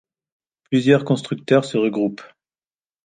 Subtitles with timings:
[0.63, 2.23] Plusieurs constructeurs se regroupent.